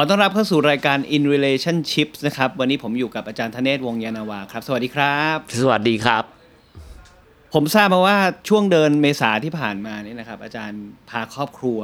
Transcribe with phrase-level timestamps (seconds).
[0.00, 6.24] ขอต้อนรับเข้าสู่รายการ In Relationships นะครับ วันนี้ผมอยู่กับอาจารย์ธเนศวงศ์ยานนาวาครับ สวัสดีครับ สวัสดีครับ
[7.54, 8.16] ผมทราบมาว่า
[8.48, 11.80] ช่วงเดือนเมษาที่ผ่านมานี่นะครับ อาจารย์พาครอบครัว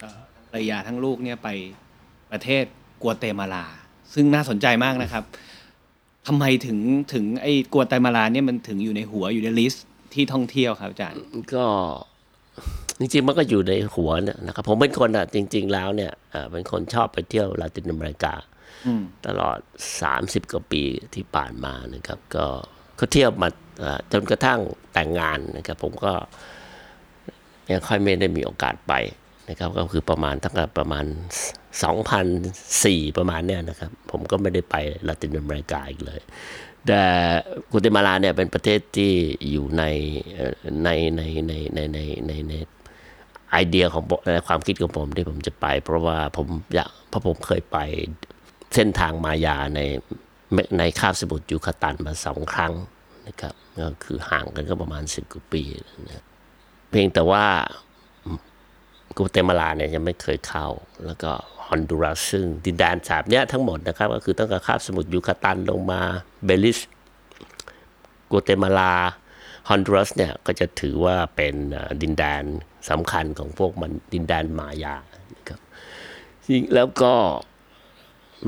[0.00, 0.18] เอ่อ
[0.50, 1.48] ภรรยาทั้งลูกเนี่ยไป
[2.32, 2.64] ประเทศ
[3.02, 3.64] กัวเตมาลา
[4.14, 5.24] ซึ่งน่าสนใจมากนะครับ
[6.26, 6.78] ทำไมถึง
[7.12, 11.22] ถึงไอ้กัวเตมาลาเนี่ยมันถึงอยู่ในหัวอยู่ใน list ที่ท่องเที่ยวครับอาจารย์
[11.54, 11.66] ก็
[13.00, 18.34] จริงๆมันก็อยู่ในหัวเนี่ยนะครับผมเป็นคนอะจริง ๆ แล้วเนี่ยเอ่อเป็นคนชอบไปเที่ยวลาตินอเมริกา
[18.86, 19.58] อืมตลอด
[20.04, 20.82] 30 กว่าปี
[21.14, 22.46] ที่ผ่านมานะครับ ก็
[22.98, 23.48] ก็เที่ยวมา
[23.80, 24.60] เอ่อจนกระทั่ง
[24.94, 26.12] แต่งงานนะครับ ผมก็
[27.70, 28.94] ยังค่อยไม่ได้มีโอกาสไป
[29.48, 31.04] นะครับ ก็คือประมาณตั้งแต่ประมาณ
[31.92, 34.76] 2004 ประมาณเนี่ยนะครับ ผมก็ไม่ได้ไป
[35.08, 36.20] ลาตินอเมริกาอีกเลย
[36.86, 37.02] แต่
[37.70, 39.12] กัวเตมาลาเนี่ยเป็นประเทศที่
[39.50, 39.84] อยู่ใน
[40.34, 40.54] เอ่อ
[40.84, 42.54] ในในในในในในใน
[43.54, 44.04] ไอเดียของ
[44.48, 47.78] ความคิดของผมที่ผมจะไป เพราะว่าผมอยากเพราะผมเคยไป
[48.74, 49.80] เส้นทางมายาใน
[50.78, 52.72] ในคาบสมุทรยูคาตันมาสองครั้ง
[53.26, 55.62] นะครับก็คือห่างกันก็ประมาณสิบกว่าปี
[56.06, 56.24] นะ
[56.90, 57.44] เพียงแต่ว่า
[59.16, 60.66] กัวเตมาลาเนี่ยยังไม่เคยเข้า
[61.06, 61.30] แล้วก็
[61.66, 66.00] ฮอนดูรัสซึ่งดินแดนสามเนี้ยทั้งหมดนะครับ ก็คือตั้งแต่คาบสมุทรยูคาตันลงมา
[66.44, 66.78] เบลิส
[68.30, 68.92] กัวเตมาลา
[69.68, 71.54] ฮอนดูรัสเนี่ยก็จะถือว่าเป็น
[72.02, 72.44] ดินแดน
[72.90, 74.96] สำคัญของพวกมันดินแดนมายา
[75.48, 75.60] ครับ
[76.74, 77.12] แล้วก็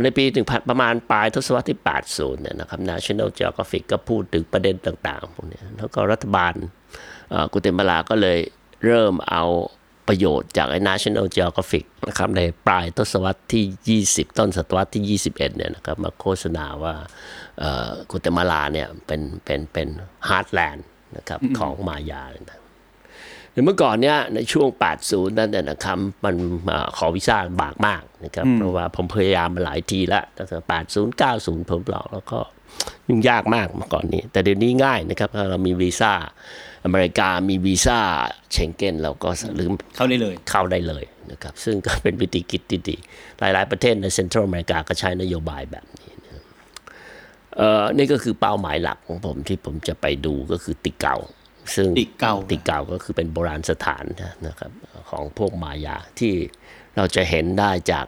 [0.05, 1.78] ในปีถึงประมาณปลายทศวรรษที่
[2.11, 6.53] 80 เนี่ยนะครับ National Geographic ก็พูดถึงประเด็นต่างๆพวกนี้แล้วก็รัฐบาล
[7.53, 8.39] กัวเตมาลาก็เลย
[8.84, 9.44] เริ่มเอา
[10.09, 16.94] ประโยชน์จากไอ้ National Geographic นะครับในปลายทศวรรษที่ 20 ต้นศตวรรษที่ 21 เนี่ยนะครับมาโฆษณาว่า
[18.10, 19.88] กัวเตมาลาเนี่ยเป็นเป็นเป็น
[20.28, 22.60] heartland นะครับของมายานะ
[23.65, 24.69] เมื่อก่อนเนี้ยในช่วง
[25.03, 26.34] 80 นั่นเนี่ยนะครับมัน
[26.71, 30.59] อ่าขอวีซ่าลำบากมากนะครับเพราะว่าผมพยายามมาหลายทีแล้วตั้งแต่
[30.93, 32.38] 80 90 ผมลองแล้วก็
[33.09, 36.12] ยุ่งยากมากเมื่อก่อนนี้ แต่เดี๋ยวนี้ง่ายนะครับถ้าเรามีวีซ่า
[36.84, 37.99] อเมริกามีวีซ่า
[38.53, 39.28] เชงเก้นเราก็
[39.59, 42.97] เดินเข้าได้เลยเข้าได้เลยนะครับซึ่งก็เป็นวิธีคิดที่ดี
[43.38, 46.06] หลาย ๆ ประเทศในเซ็นทรัลอเมริกาก็ใช้นโยบายแบบนี้นะ
[47.59, 51.17] เอ่อนี่ก็คือเป้าหมายหลักของผมที่ผมจะไปดูก็คือติเกา
[51.75, 54.05] ซึ่งติเกาติเกาก็คือเป็นโบราณสถาน
[54.47, 54.71] นะครับ
[55.11, 56.33] ของพวกมายาที่
[56.97, 58.06] เราจะเห็นได้จาก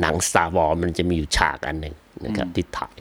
[0.00, 2.96] หนัง Star Wars มันจะมีอยู่ฉากอันหนึ่งนะครับที่ถ่าย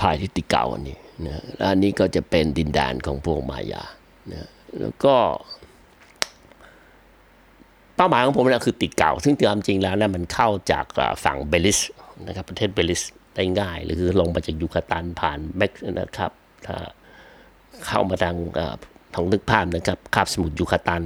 [0.00, 3.84] ถ่ายที่ติเกาอันนี้นะแล้วอันนี้ก็จะเป็นดินแดนของพวกมายา
[4.32, 4.48] นะ
[4.80, 5.14] แล้วก็
[7.96, 11.78] เป้าหมายของผมเนี่ยคือติดเก่าซึ่งตามจริงแล้วนะมันเข้าจากอ่าฝั่งเบลิส
[12.26, 13.02] นะครับประเทศเบลิส
[13.36, 16.30] ได้ง่ายหรือคือลงมาจากยูคาตันผ่านเม็กซ์นะครับ
[16.66, 16.76] ถ้า
[17.86, 18.74] เข้ามาทางอ่า
[19.14, 21.02] ทางนึกภาพนะครับคาบสมุทรยูคาตัน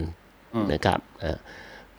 [0.73, 1.39] นะครับเอ่อ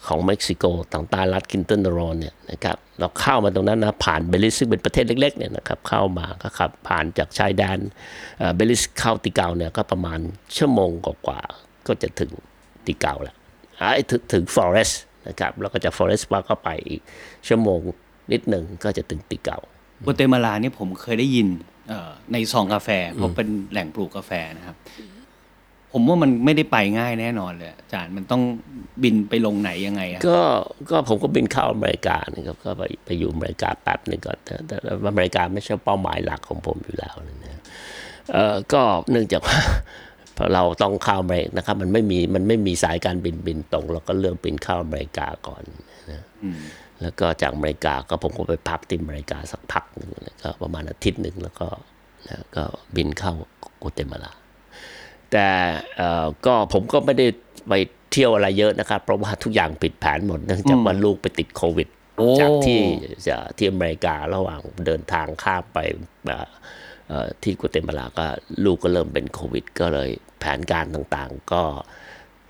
[0.08, 7.80] ของเม็กซิโกทางใต้รัฐกินตานาโรเนี่ยนะครับเราเข้ามาตรงนั้นนะผ่านเบลิสซึ่งเป็นประเทศเล็กๆเนี่ยนะครับเข้ามาก็ขับผ่านจากชายแดน
[8.38, 10.20] เอ่อเบลิสเข้าติเกาเนี่ยก็ประมาณ
[10.58, 12.32] ชั่วโมงกว่าๆก็จะถึง
[12.88, 13.36] ติเกาแล้ว
[13.94, 14.94] ไอ้ถึงถึง forest
[15.28, 17.02] นะครับแล้วก็จาก forest ว่าก็ไปอีก
[17.48, 17.80] ชั่วโมง
[18.32, 19.60] นิดหนึ่งก็จะถึงติเก่า
[20.06, 21.48] กัวเตมาลาเนี่ยผมเคยได้ยิน
[21.90, 24.78] เอ่อในซองกาแฟเพราะเป็นแหล่งปลูกกาแฟนะครับ
[25.94, 28.42] ผมว่ามันไม่ได้ไปง่ายแน่นอนเลยอาจารย์มันต้อง
[29.04, 30.40] บินไปลงไหนยังไงอะก็
[30.90, 37.62] ก็ผมก็บินเข้าอเมริกานะครับก็ไปไปอยู่อเมริกาแป๊บหนึ่งก่อนแต่แต่แต่อเมริกาไม่ใช่เป้าหมายหลักของผมอยู่แล้วนะ
[38.34, 38.82] เออก็
[39.12, 39.58] เนื่องจากว่า
[40.38, 45.64] พอเราต้องเข้าอเมริกานะครับ มันไม่มีมันไม่มีสายการบินบินตรง เราก็เลือกบินเข้าอเมริกาก่อน
[46.12, 46.22] นะ
[47.02, 51.68] แล้วก็จากอเมริกาก็ผมก็ไปพักที่อเมริกาสักพักหนึ่งนะก็ประมาณอาทิตย์หนึ่งแล้วก็
[52.28, 52.64] นะก็
[52.96, 53.34] บินเข้า
[53.82, 54.32] กัวเตมาลา
[55.32, 55.48] แต่
[55.96, 57.28] เอ่อก็ผมก็ไม่ได้
[57.68, 57.74] ไป
[58.12, 62.82] เที่ยวอะไรเยอะนะครับ เพราะว่าทุกอย่างปิดแผนหมดเนื่องจากว่าลูกไปติดโควิดโอ้จากที่
[63.28, 65.80] จะที่อเมริการะหว่างเดินทางข้ามไป
[66.26, 66.48] เอ่อ
[67.08, 68.26] เอ่อที่กัวเตมาลาก็
[68.66, 70.10] ลูกก็เริ่มเป็นโควิด ก็เลย
[70.40, 71.64] แผนการต่างๆ ก็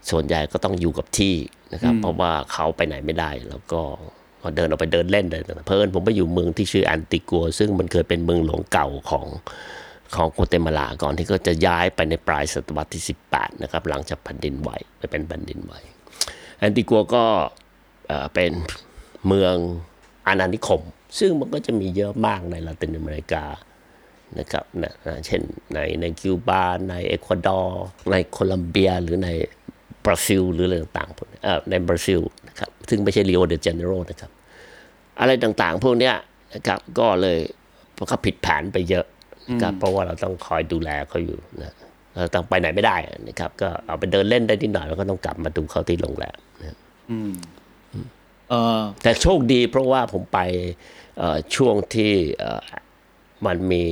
[0.09, 1.35] ส่วนใหญ่ก็ต้องอยู่กับที่
[1.73, 3.81] นะครับ เพราะว่าเขาไปไหนไม่ได้แล้วก็
[4.43, 9.27] ก็เดินออกไปเดินเล่นเลยเพลินผมไปอยู่เมืองที่ชื่ออันติกัว ซึ่งมันเคยเป็นเมืองหลวงเก่าของ
[10.15, 13.03] ของกัวเตมาลาก่อนที่ก็จะย้ายไปในปลายศตวรรษที่
[13.33, 15.73] 18 นะครับ หลังจากแผ่นดินไหวไปเป็นแผ่นดินไหว
[16.59, 17.23] แอนติกัวก็
[18.33, 18.51] เป็น
[19.27, 19.55] เมือง
[20.27, 20.81] อาณานิคม
[21.19, 23.43] ซึ่งมันก็จะมีเยอะมากในลาตินอเมริกา
[24.39, 25.41] นะครับนะนะเช่น
[25.73, 29.29] ในในคิวบาในเอกวาดอร์ในโคลัมเบียหรือใน
[30.05, 32.21] บราซิลหรืออะไรต่างๆเออในบราซิล
[32.57, 34.31] นะครับซึ่งไม่ใช่ริโอเดจาเนโรนะครับ
[35.19, 36.15] อะไรต่างๆ พวกเนี้ย
[36.54, 37.39] นะครับก็เลย
[37.94, 39.06] เพราะเขาผิดแผนไปเยอะ
[39.50, 41.74] นะครับเพราะว่าเราต้องคอยดูแลเขาอยู่นะ
[42.15, 42.95] เราต้องไปไหนไม่ได้
[43.27, 46.77] นะครับ ก็เอาไปเดินเล่นได้นิดหน่อยแล้วก็ต้องกลับมาดูเขาที่โรงแรมนะ
[48.50, 50.39] เออแต่โชคดีเพราะว่าผมไป
[51.18, 52.62] เอ่อช่วงที่เอ่อ
[53.45, 53.86] มันมี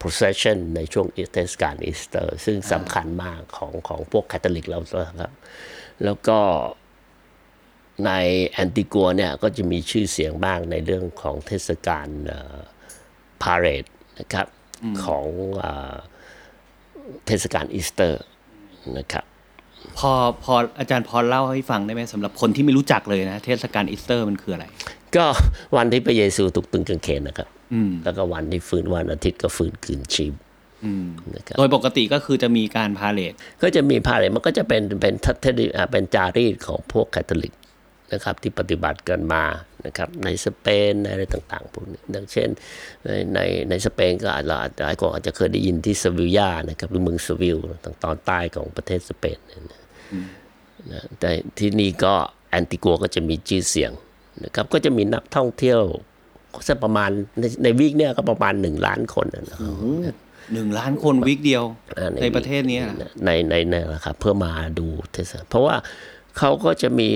[0.00, 4.78] procession ในช่วงเทศกาลอีสเตอร์ ซึ่งสำคัญมากของของพวกคาทอลิกเรา
[5.20, 5.32] ครับ
[6.04, 6.38] แล้วก็
[8.06, 8.12] ใน
[8.46, 12.06] แอนติกัวเนี่ยก็จะมีชื่อเสียงบ้างในเรื่องของเทศกาล
[13.42, 13.84] parade
[14.20, 14.46] นะครับ
[15.04, 15.26] ของ
[15.58, 15.94] เอ่อ
[17.26, 18.22] เทศกาลอีสเตอร์
[18.98, 19.24] นะครับ
[19.98, 20.12] พอ
[20.44, 24.64] พออาจารย์พอเล่าให้ฟังได้ไหมสำหรับคนที่ไม่รู้จักเลยนะเทศกาลอีสเตอร์มันคืออะไร
[25.16, 25.24] ก็
[25.76, 30.34] วันที่พระเยซูถูกตรึงกางเขนนะครับอืมแล้วก็วันที่ฟื้นวันอาทิตย์ก็ฟื้นคืนชีพ
[30.84, 37.52] อืมนะครับโดยปกติก็คือจะมีการ parade ก็จะมี parade มันก็จะเป็นเป็นทัศนอ่าเป็นจารีตของพวกคาทอลิก
[38.12, 39.44] นะครับที่ปฏิบัติกันมา
[39.86, 42.48] นะครับในสเปนในอะไรต่างๆพวกนี้ดังเช่น
[43.04, 49.80] ในในในสเปนก็อาจจะอาจจะหลายคนอาจจะเคยได้ยินที่ซาวิลยานะครับหรือเมืองซาวิลทางตอนใต้ของประเทศสเปนเนี่ยนะ
[50.92, 52.14] นะแต่ที่นี่ก็
[52.50, 53.92] แอนติกัวก็จะมีชื่อเสียง
[54.44, 55.80] นะครับก็จะมีนักท่องเที่ยว
[56.68, 57.10] สักประมาณ
[57.40, 59.60] ในในวีคเนี่ยก็ประมาณหนึ่งล้านคนนะครับ
[60.54, 61.64] หนึ่งล้านคนวิกเดียว
[61.98, 65.76] อ่าในประเทศเนี้ยนะในในในนะครับเพื่อมาดูเทศกาลเพราะว่า
[66.38, 67.08] เขาก็จะมี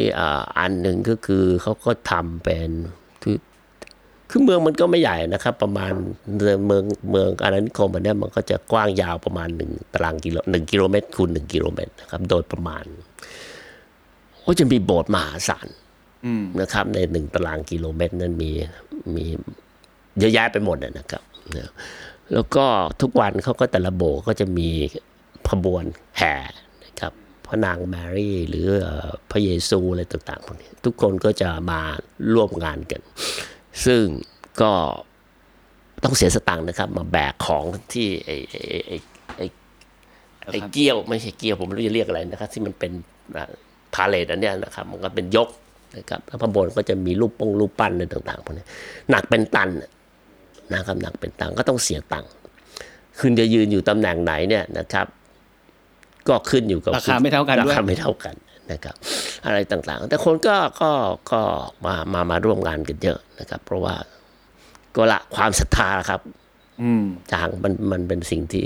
[0.58, 2.70] อันหนึ่งก็คือเขาก็ทำเป็น
[3.22, 3.36] คือ
[4.30, 5.92] คือเมืองมันก็ไม่ใหญ่นะครับ ประมาณ
[6.36, 12.84] เมืองเมืองอาณานิคมอันนี้มันก็จะกว้างยาวประมาณหนึ่งตารางกิโลหนึ่งกิโลเมตรคูณหนึ่งกิโลเมตรนะครับ โดยประมาณ
[14.44, 15.68] ก็จะมีโบสถ์มหาศาล
[16.60, 18.50] นะครับ ในหนึ่งตารางกิโลเมตรนั้นมี
[19.14, 19.24] มี
[20.18, 21.22] เยอะแยะไปหมดนะครับ
[22.32, 22.64] แล้วก็
[23.00, 24.68] ทุกวันเขาก็แต่ละโบก็จะมี
[25.50, 25.84] ขบวน
[26.18, 26.34] แห่
[26.84, 27.12] นะครับ
[27.48, 28.66] พระนางแมรี่ หรือ
[29.30, 31.80] พระเยซูอะไรต่างๆพวกนี้ทุกคนก็จะมา
[32.34, 33.00] ร่วมงานกัน
[33.84, 34.02] ซึ่ง
[34.60, 34.72] ก็
[36.04, 38.96] ต้องเสียสตังค์นะครับ มาแบกของที่ไอ้ไอ้ไอ้
[39.36, 39.46] ไอ้
[40.52, 42.92] ไอ้เกี้ยวไม่ใช่เกี้ยวผมไม่รู้จะเรียกอะไรนะครับ ที่มันเป็น
[43.94, 45.48] พาเลทอันเนี้ยนะครับ มันก็เป็นยก
[45.96, 48.64] นะครับแล้วพระบนก็จะมีรูปปงรูปปั้นอะไรต่างๆพวกนี้
[49.10, 49.70] หนักเป็นตัน
[50.74, 52.30] นะครับหนักเป็นตันก็ต้องเสียตังค์
[53.20, 55.06] คุณจะยืนอยู่ตำแหน่งไหนเนี่ยนะครับ
[56.28, 58.34] ก็ขึ้นอยู่กับราคาไม่เท่ากันด้วยราคาไม่เท่ากัน
[58.72, 58.94] นะครับ
[59.46, 60.90] อะไรต่างๆ แต่คนก็ก็
[61.32, 61.40] ก็
[61.84, 63.94] มามามาร่วมงานกันเยอะนะครับ เพราะว่า
[64.96, 66.20] ก็ละความศรัทธาครับ
[66.82, 68.64] อืมจางมันมันเป็นสิ่งที่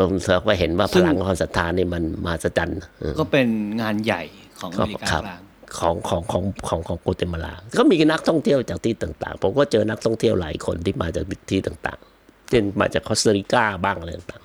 [0.00, 3.48] ลงเสิร์ฟก็เห็นว่าซึ่พงลังความศรัทธานี่มันมาสจันเออก็เป็น
[3.80, 4.22] งานใหญ่
[4.60, 5.42] ของอก็เมริกาครับกลาง
[5.78, 14.42] ของของของของของโกเตมาลา ก็มีนักท่องเที่ยวจากที่ต่าง ๆ ผมก็เจอนักท่องเที่ยวหลายคนที่มาจากที่ต่างๆเช่นมาจากคอสตาริกาบ้างอะไรต่าง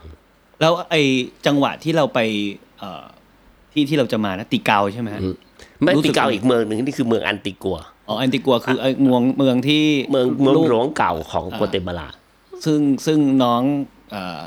[0.62, 1.02] แล้วไอ้
[1.46, 2.20] จังหวะที่เราไป
[2.80, 3.04] เอ่อ
[3.74, 12.08] ที่ที่เราจะมานะติเกาใช่ไหมฮะๆไม่รู้สึกติเกาอีกเมืองหนึ่งนี่คือเมืองอันติกัวอ๋อแอนติกัวคือไอ้เมืองเมืองที่เมืองเมืองลูกหลวงเก่าของโกเตมาลา
[12.66, 13.62] ซึ่งซึ่งน้อง
[14.12, 14.42] เอ่อ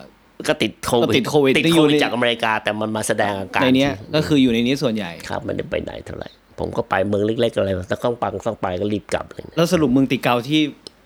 [0.49, 6.29] ก็ติดโควิดก็ติดโควิดติดที่อโคยู่วิดในจากอเมริกาแต่มันมาแสดงอาการในเนี้ยที่ก็คืออยู่ในนี้ส่วนใหญ่ครับไม่ได้ไปไหนเท่าไหร่
[6.59, 10.61] ผมก็ไปเมืองเล็กๆอะไรถ้าต้องปังต้องไปก็รีบกลับเลยแล้วสรุปเมืองติเกาที่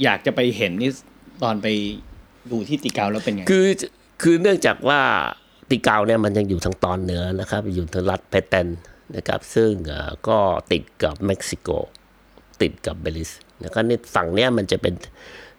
[0.05, 0.91] อยากจะไปเห็นนี่
[1.43, 1.67] ตอนไป
[2.51, 3.67] ดูที่ติเกาแล้วเป็นไงคือ
[4.23, 5.01] คือเนื่องจากว่า
[5.71, 8.69] ติเกาเนี่ยมันยังอยู่ทางตอนเหนือนะครับ อยู่ทางรัฐเพเตน
[9.17, 10.39] นะครับ ซึ่งเอ่อก็
[10.73, 11.69] ติดกับเม็กซิโก
[12.63, 13.31] ติดกับเบลิส
[13.65, 14.95] นะครับนี่ฝั่งเนี้ยมันจะเป็น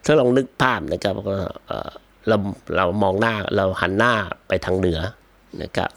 [0.04, 1.36] ถ้าลองนึกภาพนะครับก็
[1.66, 1.90] เอ่อ
[2.28, 2.36] เรา
[2.76, 4.12] เรามองหน้าเราหันหน้า
[4.48, 5.00] ไปทางเหนือ
[5.62, 5.90] นะครับ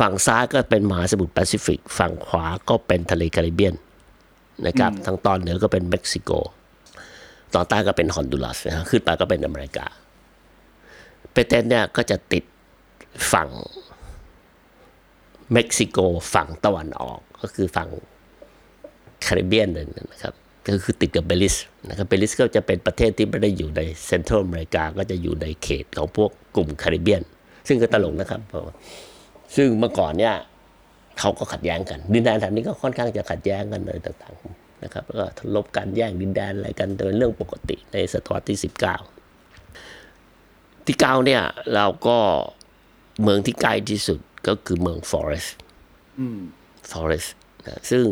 [0.00, 3.74] ฝั่งซ้ายก็เป็นมหาสมุทรแปซิฟิก ฝั่งขวาก็เป็นทะเลแคริบเบียน
[4.66, 6.30] นะครับทางตอนเหนือก็เป็นเม็กซิโก
[7.54, 9.86] ตอนใต้ก็เป็นฮอนดูรัสนะฮะขึ้นไปก็เป็นอเมริกา
[11.38, 12.44] เปเตนเนี่ยก็จะติด
[13.32, 13.48] ฝั่ง
[15.52, 15.98] เม็กซิโก
[16.34, 17.88] ฝั่งตะวันออกก็คือฝั่ง
[19.22, 20.34] แคริบเบียนนั่นนะครับ
[20.66, 21.56] ก็คือติดกับเบลิส
[21.88, 27.22] นะครับเบลิสก็จะเป็นประเทศที่ไม่ได้อยู่ใน Central America ก็จะอยู่ในเขตของพวกกลุ่มแคริบเบียน
[27.68, 28.62] ซึ่งก็ตลกนะครับเพราะ
[29.56, 30.34] ซึ่งเมื่อก่อนเนี่ย
[31.18, 39.17] เขาก็ขัดแย้งกันดินแดนแถบนี้ก็ค่อนข้างจะขัดแย้งกันอะไรต่างๆนะครับแล้วก็ทะลบกันแย่งดินแดนอะไรกันเป็นเรื่องปกติในศตวรรษที่ 19
[40.88, 41.42] ที่เก้าเนี่ย
[41.74, 42.18] เราก็
[43.22, 45.56] เมืองที่ใกล้ที่สุดก็คือเมืองฟอเรสต์
[46.90, 47.34] ฟอเรสต์
[47.66, 48.04] นะซึ่ง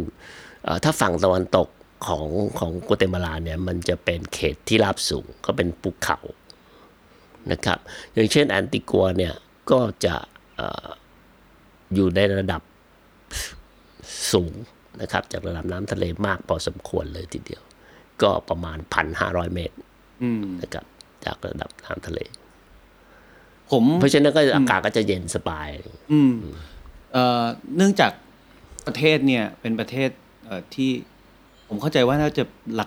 [0.65, 1.69] เอ่อถ้าฝั่งตะวันตก
[2.07, 2.27] ของ
[2.59, 6.19] ของโกเตมาลาเนี่ยมันจะเป็นเขตที่ราบสูงก็เป็นภูเขา
[7.53, 7.79] นะครับ
[8.13, 9.35] อย่างเช่นแอนติกัวเนี่ย
[9.71, 10.15] ก็จะ
[10.57, 10.89] เอ่อ
[11.95, 12.63] อยู่ในระดับ
[14.33, 14.53] สูง
[15.01, 17.63] นะครับ จากระดับน้ำทะเลมากพอสมควรเลยทีเดียว
[18.23, 18.79] ก็ประมาณ
[19.17, 19.77] 1,500 เมตร
[20.23, 20.85] อืมนะครับ
[21.25, 22.21] จากระดับน้ำทะเล
[23.71, 25.69] ผมเพราะฉะนั้นก็อากาศก็จะเย็นสบาย
[26.13, 26.33] อืม
[27.13, 27.45] เอ่อ
[27.77, 28.13] เนื่องจาก
[28.87, 30.11] ประเทศเนี่ยเป็นประเทศ
[30.45, 30.91] เอ่อที่
[31.69, 32.45] ผมเข้าใจว่าน่าจะ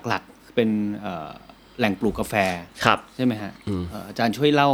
[0.07, 0.69] หลักๆเป็น
[1.01, 1.29] เอ่อ
[1.77, 2.33] แหล่งปลูกกาแฟ
[2.85, 3.51] ครับใช่ไหมฮะ
[3.91, 4.69] เอ่ออาจารย์ช่วยเล่า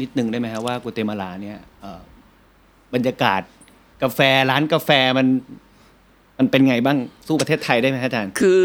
[0.00, 2.02] นิดนึงได้ไหมครับว่ากัวเตมาลาเนี่ยเอ่อ
[2.94, 3.42] บรรยากาศ
[4.02, 5.26] กาแฟร้านกาแฟมัน
[6.38, 8.62] มันเป็นไงบ้างสู้ประเทศไทยได้ไหมฮะอาจารย์ คือ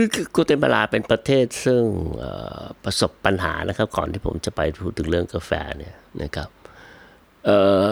[0.00, 1.82] คือคือกัวเตมาลาเป็นประเทศซึ่ง
[2.18, 6.48] เอ่อประสบปัญหานะครับ ก่อนที่ผมจะไปพูดถึงเรื่องกาแฟเนี่ยนะครับ
[7.44, 7.88] เอ่อ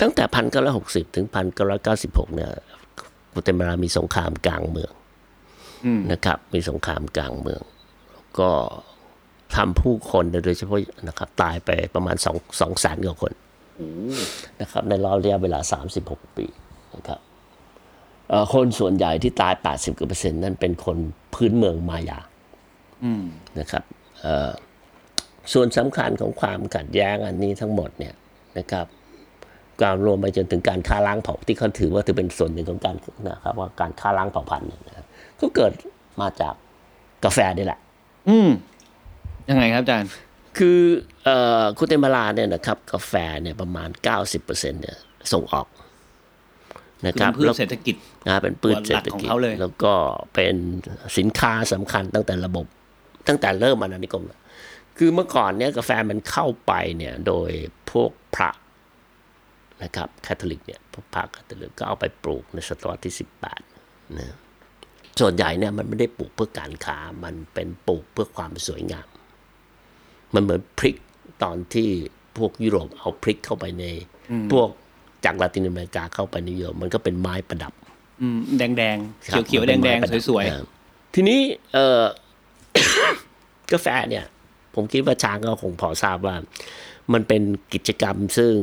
[0.00, 2.50] ตั้งแต่พันเก้าร้อยหกสิบถึงพันเก้าร้อยเก้าสิบหกเนี่ย
[3.32, 4.92] กัวเตมาลามีสงครามกลางเมือง
[5.84, 7.62] อืมนะครับ มีสงครามกลางเมือง
[8.38, 8.50] ก็
[9.56, 13.32] ทำผู้คนโดยเฉพาะนะครับ ตายไปประมาณสองสองแสนกว่าคน
[14.60, 15.60] นะครับ ในรอบระยะเวลา
[15.94, 16.46] 36 ปี
[16.96, 17.31] นะครับเอ่อ
[18.52, 20.96] คนส่วนใหญ่ที่ตาย 80กว่าเปอร์เซ็นต์นั่นเป็นคน
[21.34, 22.18] พื้นเมืองมายา
[23.04, 23.24] อืม
[23.58, 23.84] นะครับ
[24.20, 24.50] เอ่อ
[25.52, 28.14] ส่วนสำคัญของความขัดแย้งอันนี้ทั้งหมดเนี่ย
[28.58, 28.86] นะครับ
[29.82, 32.96] การรวมไปจนถึงการฆ่าล้างเผ่าที่เขาถือว่าถือเป็นส่วนหนึ่งของการ
[33.28, 35.06] นะครับว่าการฆ่าล้างเผ่าพันธุ์เนี่ยนะครับ
[35.40, 35.72] ก็เกิด
[36.20, 36.54] มาจาก
[37.24, 37.78] กาแฟนี่แหละ
[38.28, 38.50] อืม
[39.48, 40.10] ยังไงครับอาจารย์
[40.58, 40.78] คือ
[41.24, 43.12] เอ่อกุเตมาลาเนี่ยนะครับ กาแฟ
[43.42, 43.88] เนี่ยประมาณ
[44.30, 44.96] 90%เนี่ย
[45.32, 45.66] ส่งออก
[47.06, 47.94] นะครับคือพืชแล้วเศรษฐกิจ
[48.26, 49.92] นะเป็นพืชเศรษฐตัวหลักของกิจเขาเลยแล้วก็
[50.34, 50.54] เป็น
[51.18, 52.66] สินค้าสำคัญตั้งแต่ระบบ
[53.28, 54.24] ตั้งแต่เริ่มอาณานิคม
[54.98, 57.50] คือเมื่อก่อนเนี่ยกาแฟมันเข้าไปเนี่ยโดย
[57.90, 58.50] พวกพระ
[59.82, 63.14] นะครับคาทอลิกเนี่ยพวกพระคาทอลิกก็เอาไปปลูกในศตวรรษที่
[63.64, 64.36] 18นะ
[65.20, 69.08] ส่วนใหญ่เนี่ยมันไม่ได้ปลูกเพื่อการค้ามันเป็นปลูกเพื่อความสวยงาม
[70.34, 70.96] มันเหมือนพริก
[71.42, 71.88] ตอนที่
[72.36, 73.84] พวกยุโรปเอาพริกเข้าไปใน
[74.52, 74.68] พวก
[75.24, 77.72] จากลาตินอเมริกาเข้าไปในยุโรปมันก็เป็นไม้ประดับ
[78.20, 80.62] อืมแดงแดงครับเขียวๆมัแดนงเป็แดนงไม้ประดับสวยอ่า
[81.14, 81.40] ทีนี้
[81.72, 82.02] เออ
[83.72, 84.24] กาแฟเนี่ย
[84.74, 86.36] ผมคิดว่าช้างก็คงพอทราบว่า
[87.12, 87.42] มันเป็น
[87.74, 88.54] กิจกรรมซึ่ง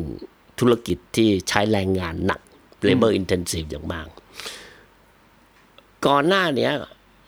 [0.59, 2.39] ธุรกิจที่ใช้แรงงานหนัก
[2.87, 4.07] labor intensive อย่างมาก
[6.07, 6.73] ก่อนหน้าเนี้ย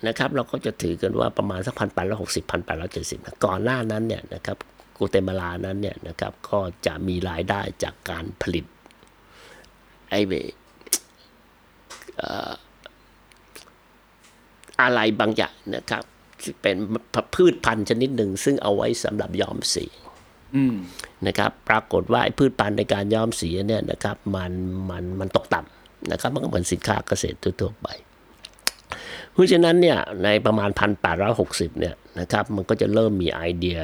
[0.08, 4.58] นะครับ เราก็จะถือกันว่าประมาณสักพันแปดร้อยหกสิบพันแปดร้อยเจ็ดสิบก่อนหน้านั้นเนี่ยนะครับ
[4.98, 8.66] กูเตมาลานั้นเนี่ยนะครับ ก็จะมีรายได้จากการผลิต
[10.12, 10.34] ไอ้เบ
[12.18, 12.52] เอ่อ
[14.82, 16.04] อะไรบางอย่างนะครับ
[16.42, 16.76] ที่เป็น
[17.36, 20.76] พืชพันธุ์ชนิดหนึ่ง ซึ่งเอาไว้สำหรับย้อมสีๆอืม
[21.28, 24.52] นะครับ ปรากฏว่าไอ้พืชพันธุ์ในการย้อมสีเนี่ยนะครับ มัน
[24.90, 27.88] มันมันตกต่ำนะครับ มันก็เหมือนสินค้าเกษตรทั่วๆไป
[29.32, 30.70] เพราะฉะนั้นเนี่ยในประมาณ
[31.26, 33.80] 1860 เนี่ยนะครับ มันก็จะเริ่มมีไอเดีย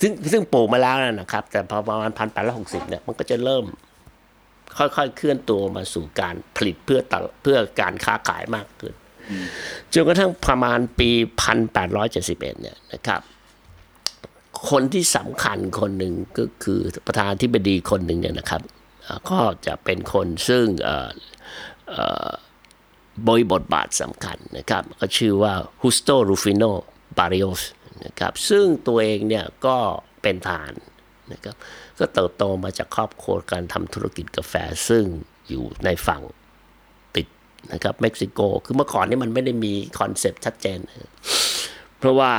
[0.00, 2.10] ซึ่งซึ่งปลูกมาแล้วนะครับ แต่พอประมาณ
[2.50, 3.64] 1860 เนี่ยมันก็จะเริ่ม
[4.78, 8.94] ค่อยๆ เคลื่อนตัวมาสู่การผลิตเพื่อตลเพื่อการค้าขายมากขึ้น
[9.92, 11.10] จนกระทั่งประมาณปี
[11.70, 13.20] 1871 เนี่ยนะครับ
[14.70, 18.62] คนที่สำคัญคนหนึ่งก็คือประธานาธิบดีคนหนึ่งเนี่ยนะครับ
[19.02, 21.10] เอ่อก็จะเป็นคนซึ่งเอ่อ
[21.90, 22.28] เอ่อ
[23.26, 26.64] บริบทบาทสำคัญนะครับ ก็ชื่อว่าฮุสโตรูฟิโน
[27.18, 27.62] บาริโอส
[28.04, 29.76] นะครับ ซึ่งตัวเองเนี่ยก็
[30.22, 30.74] เป็นทหาร
[31.32, 31.56] นะครับ
[31.98, 34.54] ก็เติบโตมาจากครอบครัวการทำธุรกิจกาแฟ
[34.88, 35.04] ซึ่ง
[35.48, 36.22] อยู่ในฝั่ง
[37.16, 37.26] ติด
[37.72, 40.78] นะครับเม็กซิโก คือเมื่อก่อนนี่มันไม่ได้มี concept ชัดเจน
[41.98, 42.32] เพราะว่า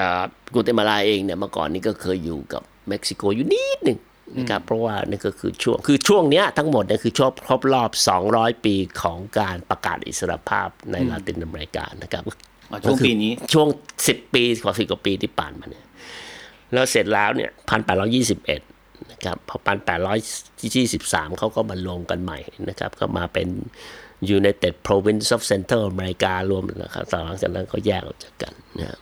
[0.00, 3.98] อ่ากูเตมาลาเองเนี่ยเมื่อก่อนนี้ก็เคยอยู่กับเม็กซิโกอยู่นิดหนึ่ง
[4.38, 7.90] นะครับเพราะว่านี่ก็คือช่วงคือช่วงเนี้ยทั้งหมดเนี่ยคือช่วงครบรอบ
[8.28, 12.24] 200 ปีของการประกาศอิสรภาพในลาตินอเมริกานะครับ
[12.70, 13.68] อ๋อช่วงปีนี้ช่วง
[14.00, 15.86] 10 ปีกว่าสิบกว่าปีที่ผ่านมาเนี่ย
[16.72, 18.60] แล้วเสร็จแล้วเนี่ยพันแปดร้อยี่สิบเอ็ด
[19.20, 23.48] นะครับพอพันแปดร้อยี่สิบสามเขาก็มารวมกันใหม่นะครับ ก็มาเป็น
[24.38, 29.00] United Province of Central America รวมนะครับหลังจากนั้นก็แยกออกจากกันนะครับ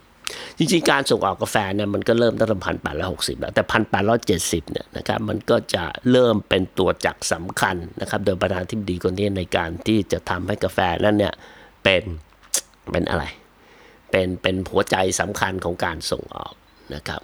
[0.58, 11.34] จริงๆ การส่งออกกาแฟเนี่ยมันก็เริ่มตั้งแต่พันแปดร้อยหกสิบแล้ว แต่พันแปดร้อยเจ็ดสิบเนี่ยนะครับมันก็จะเริ่มเป็นตัวจักรสำคัญนะครับโดยประธานาธิบดีคนนี้ในการที่จะทำให้กาแฟนั้นเนี่ย
[11.84, 12.02] เป็น
[12.92, 13.24] เป็นอะไร
[14.10, 16.54] เป็นเป็นหัวใจสำคัญของการส่งออก
[16.94, 17.20] นะครับ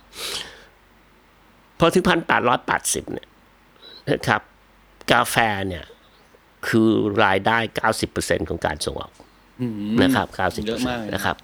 [1.78, 3.28] พอถึงพันแปดร้อยแปดสิบเนี่ย
[4.10, 4.40] นะครับ
[5.12, 5.36] กาแฟ
[5.68, 5.84] เนี่ย
[6.68, 6.88] คือ
[7.24, 9.12] รายได้เก้าสิบเปอร์เซ็นของการส่งออก
[10.02, 11.36] นะครับเก้าสิบเยอะมากเลยนะนะครับ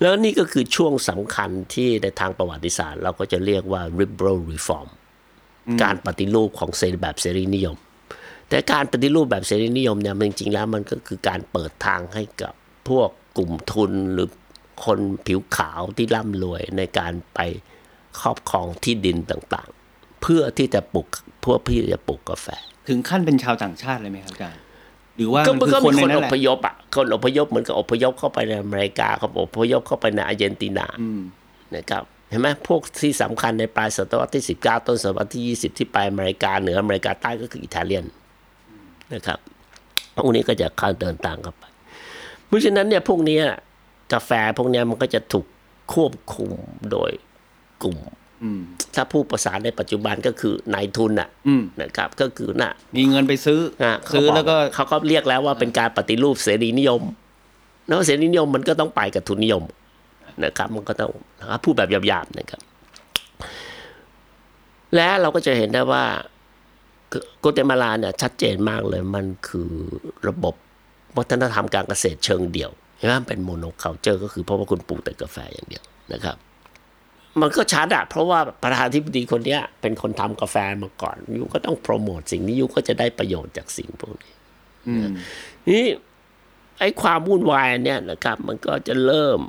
[0.00, 4.88] แล้วนี่ก็คือช่วงสำคัญที่ในทางประวัติศาสตร์ เราก็จะเรียกว่า liberal reform
[5.82, 7.76] การปฏิรูปของเสรีแบบเสรีนิยม
[8.48, 12.54] แต่การปฏิรูปแบบเสรีนิยมเนี่ยมันจริงๆแล้วมันก็คือการเปิดทางให้กับ
[12.88, 14.28] พวกกลุ่มทุนหรือ
[14.84, 17.40] คนผิวขาวที่ร่ำรวยในการไป
[18.20, 21.06] ครอบครองที่ดินต่างๆ เพื่อที่จะปลูก
[21.44, 22.46] พวกพี่จะปลูกกาแฟ
[22.88, 24.60] ถึงขั้นเป็นชาวต่างชาติเลยไหมครับอาจารย์
[25.16, 31.20] หรือว่าก็มันมันคือก็คนมีในคนนั้อนแหละพยพอะคนอพยพเหมือนกับอพยพเข้าไปในอเมริกาเขาอพยพเข้าไปในอาร์เจนตินาอืม
[31.76, 38.04] นะครับเห็นไหมพวกที่สำคัญในปลายศตวรรษที่19ต้นศตวรรษที่ 20 ที่ไปอเมริกาเหนืออเมริกาใต้ก็คืออิตาเลียน
[39.14, 39.38] นะครับ
[40.16, 41.64] พวกนี้ก็จะเข้าเดินต่างกันไป
[42.46, 43.44] เพราะฉะนั้นเนี่ยพวกเนี้ย
[44.12, 45.46] กาแฟพวกเนี้ยมันก็จะถูก
[45.92, 46.52] ควบคุม
[46.90, 47.10] โดย
[47.84, 47.96] กลุ่ม
[48.42, 48.60] อืม
[48.94, 57.02] ถ้าผู้ประสานในปัจจุบันก็คือนายทุนน่ะอืมนะครับก็คือน่ะ มีเงินไปซื้ออะซื้อเขาบแล้วก็เขาก็เรียกแล้วว่าเป็นการปฏิรูปเสรีนิยม
[57.86, 59.62] แล้วเสรีนิยมมันก็ต้องไปกับทุนนิยม
[60.44, 62.62] นะครับ มันก็ต้องนะครับพูดแบบหยาบๆนะครับ
[64.94, 66.04] และเราก็จะเห็นได้ว่า
[67.40, 69.70] กัวเตมาลาเนี่ยชัดเจนมากเลยมันคือ
[70.28, 70.54] ระบบ
[71.16, 76.36] วัฒนธรรมการเกษตรเชิงเดี่ยวเห็นไหมมันเป็น monoculture ก็คือเพราะว่าคุณปลูกแต่กาแฟอย่างเดียวนะครับ
[77.40, 84.34] มันก็ชัดอะเพราะว่าประธานาธิบดีคนเนี้ย เป็นคนทำกาแฟมาก่อน you ก็ต้องโปรโมทสิ่งนี้ you ก็จะได้ประโยชน์จากสิ่งพวกนี้
[84.88, 85.06] อืม
[85.68, 85.84] นี่
[86.78, 89.40] ไอ้ความวุ่นวายอันเนี่ยนะครับ มันก็จะเริ่ม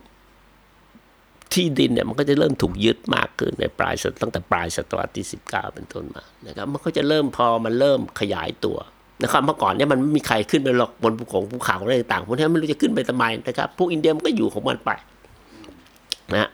[1.53, 8.77] ที่ดินเนี่ยมันก็จะเริ่มถูกยึดมากขึ้นในปลายศตตั้งแต่ปลายศตวรรษที่สิบเก้าเป็นต้นมานะครับ มันก็จะเริ่มพอมันเริ่มขยายตัว
[9.23, 14.91] นะครับเมื่อก่อนเนี่ยมันไม่มีใครขึ้นไปหรอกบนภูเขาภูเขาอะไรต่างๆพวกนี้ไม่รู้จะขึ้นไปทำไมนะครับ พวกอินเดียมันก็อยู่ของมันไป
[16.33, 16.49] นะฮะ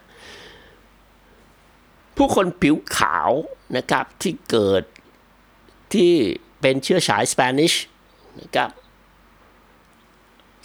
[2.20, 3.30] ผู้คนผิวขาว
[3.76, 4.82] นะครับที่เกิด
[5.94, 6.12] ที่
[6.60, 7.72] เป็นเชื้อสายสเปนิช
[8.40, 8.70] นะครับ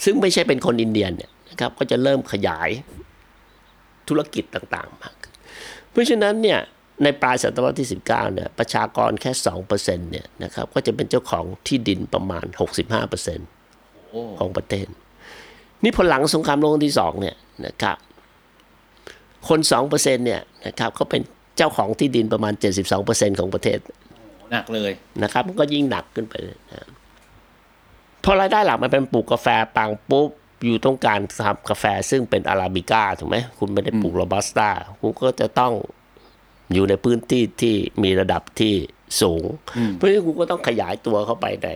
[0.04, 2.70] ซึ่งไม่ใช่เป็นคนอินเดียนเนี่ยนะครับก็จะเริ่มขยาย
[4.08, 5.34] ธุรกิจต่างๆมากขึ้น
[5.90, 6.60] เพราะฉะนั้นเนี่ย
[7.04, 9.32] ในปลายศตวรรษที่ 19เนี่ยประชากรแค่
[9.66, 12.46] 2%เนี่ยนะครับก็จะเป็นเจ้าของที่ดินประมาณ
[13.24, 14.88] 65%ของประเทศ
[15.84, 17.36] นี่พอหลังสงครามโลกครั้งที่สองเนี่ย
[17.66, 17.98] นะครับ
[19.48, 21.22] คน 2%เนี่ยนะครับก็เป็น
[21.58, 22.54] เจ้าของที่ดินประมาณ
[22.98, 23.80] 72%ของประเทศ
[24.52, 24.92] หนักเลย
[25.24, 26.90] นะครับ มันก็ยิ่งหนักขึ้นไปเลยนะครับ
[28.24, 29.48] พอรายได้หลักมันเป็นปลูกกาแฟ
[29.78, 30.30] ปังปุ๊บ
[30.66, 34.70] อยู่ต้องการทำกาแฟซึ่งเป็นอาราบิก้าถูกไหมคุณไม่ได้ปลูกโรบัสต้า
[35.00, 35.74] คุณก็จะต้อง
[36.74, 38.74] อยู่ในพื้นที่ที่มีระดับที่
[39.22, 39.44] สูง
[39.94, 41.68] เพราะฉะนั้นคุณก็ต้องขยายตัวเข้าไปใน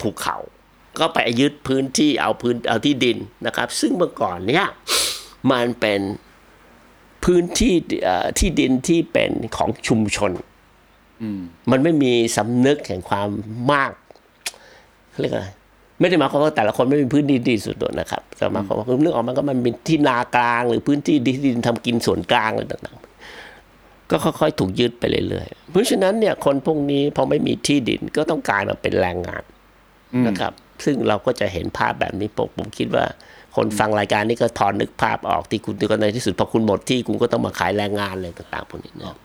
[0.00, 0.36] ภูเขา
[0.98, 4.66] ก็ไปยึดพื้นที่เอาพื้นเอาที่ดินนะครับ ซึ่งเมื่อก่อนเนี่ย
[5.50, 6.00] มันเป็น
[7.24, 10.32] พื้นที่เอ่อที่ดินที่เป็นของชุมชน
[11.70, 13.28] มันไม่มีสำนึกแห่งความ
[13.72, 13.92] มาก
[15.20, 15.46] เรียกอะไร
[16.00, 29.42] ไม่ได้หมายความว่าแต่ละคนไม่มีพื้นที่ดีสุดนะครับแต่หมายความว่าคือเรื่องออกมันก็มันเป็นที่นากลาง หรือพื้นที่ที่ดินทำกินส่วนกลางอะไรต่างๆ ก็ค่อยๆ ถูกยึดไปเรื่อยๆ เพราะฉะนั้นเนี่ยคนพวกนี้พอไม่มีที่ดินก็ต้องกลายมาเป็นแรงงาน
[30.26, 30.52] นะครับ
[30.84, 33.04] ซึ่งเราก็จะเห็นภาพแบบนี้ผมผมคิดว่า
[33.56, 39.18] คนฟังรายการนี้ก็พอนึกภาพออกที่คุณก็ในที่สุดพอคุณหมดที่คุณก็ต้องมาขายแรงงานอะไรต่างๆพวกนี้นะครับ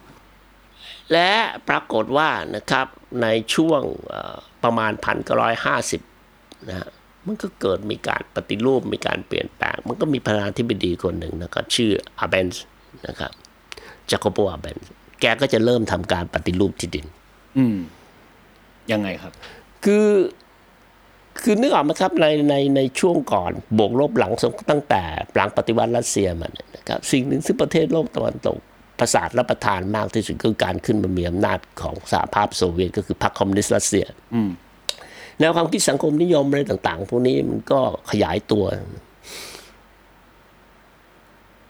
[1.12, 1.30] และ
[1.68, 2.86] ปรากฏว่านะครับ
[3.22, 6.00] ในช่วงเอ่อประมาณพันเก้าร้อยห้าสิบ
[6.68, 6.88] นะฮะ
[7.26, 12.64] มันก็เกิดมีการปฏิรูปมีการเปลี่ยนแปลง มันก็มีประธานาธิบดีคนหนึ่งนะครับชื่ออาเบนส์
[13.08, 13.32] นะครับ
[14.10, 14.88] จาโคโปอาเบนส์
[15.20, 17.06] แกก็จะเริ่มทำการปฏิรูปที่ดิน
[17.58, 17.76] อืม
[18.92, 19.32] ยังไงครับ
[19.84, 20.06] คือ
[21.42, 25.02] คือนึกออกไหมครับในในในช่วงก่อนบวกลบหลังสงตั้งแต่
[25.34, 28.56] หลังปฏิวัติรัสเซียมาเนี่ยนะครับสิ่งหนึ่งซึ่งประเทศโลกตะวันตก
[28.98, 34.50] ประสาทรับประทานมากที่สุดคือการขึ้นมามีอำนาจของสหภาพโซเวียตก็คือพรรคคอมมิวนิสต์รัสเซียอืม
[35.38, 38.64] แนวความคิดสังคมนิยมอะไรต่าง ๆ พวกนี้มันก็ขยายตัว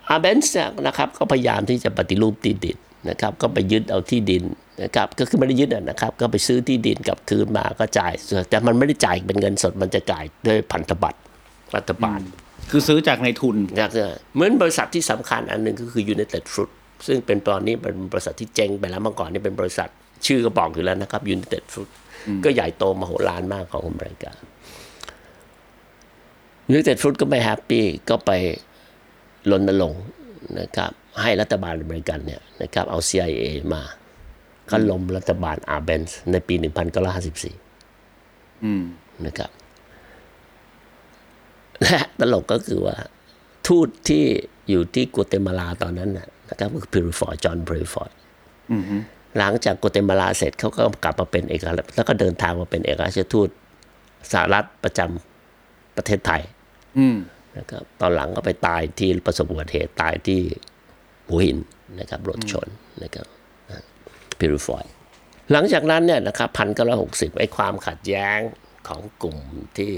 [0.09, 2.77] อาเบนส์เนี่ยนะครับก็พยายามที่จะปฏิรูปที่ดิน
[3.11, 4.43] นะครับ ก็ไปยึดเอาที่ดิน
[4.83, 8.13] นะครับก็คือไม่ได้ยึดอะนะครับ ก็ไปซื้อที่ดินกลับคืนมาก็จ่าย
[8.51, 11.19] แต่มันไม่ได้จ่ายเป็นเงินสดมันจะจ่ายด้วยพันธบัตร
[11.77, 12.21] รัฐบาล
[12.71, 13.91] คือซื้อจากในทุนจาก
[14.35, 16.71] เหมือนบริษัทที่สำคัญอันหนึ่งก็คือ United Fruit
[17.07, 19.89] ซึ่งเป็นตอนนี้เป็นบริษัทที่เจ๊งไปแล้วเมื่อก่อนนี่เป็นบริษัท
[20.27, 21.91] ชื่อก็บอกอยู่แล้วนะครับ United Fruit
[22.45, 24.33] ก็ใหญ่โตมโหฬารมากของอเมริกา
[26.73, 28.31] United Fruit ก็ไม่แฮปปี้ก็ไป
[29.51, 30.05] รณรงค์
[30.61, 30.91] นะครับ
[31.23, 33.83] ให้รัฐบาลอเมริกันเนี่ยนะครับเอา CIA มา
[34.71, 36.55] ก็ล้มรัฐบาลอาเบนส์ในปี
[37.79, 38.83] 1954อืม
[39.27, 39.51] นะครับ
[41.83, 42.97] และตลกก็คือว่า
[43.67, 44.25] ทูตที่
[44.71, 48.15] อยู่ที่กัวเตมาลาตอนนั้นนะนะครับก็คือ Peurifoy John Peurifoy
[48.73, 48.97] อืมฮึ
[49.39, 53.49] หลังจากกัวเตมาลาเสร็จเขาก็กลับมาเป็นเอกอัครแล้วก็เดินทางมาเป็นเอกอัครราชทูต
[54.33, 56.43] สหรัฐประจำประเทศไทย
[56.99, 57.17] อืม
[57.57, 60.41] นะครับตอนหลังก็ไปตายที่ประสบอุบัติเหตุตายที่
[61.29, 61.59] หัวหิน
[62.01, 62.69] นะครับรถชน
[63.03, 63.27] นะครับ
[64.41, 64.85] พิริฟอย
[65.53, 68.39] หลังจากนั้นเนี่ยนะครับพันเก้าร้อยหกสิบไอ้ความขัดแย้ง
[68.89, 69.37] ของกลุ่ม
[69.77, 69.93] ที่